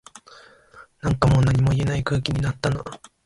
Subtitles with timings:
[1.03, 2.83] なんかもう何も言えない空気になったな